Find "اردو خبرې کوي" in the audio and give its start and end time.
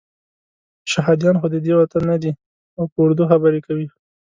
3.05-3.87